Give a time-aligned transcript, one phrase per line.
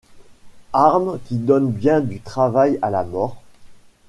[0.73, 3.39] Arme qui donne bien du travail à la Mort.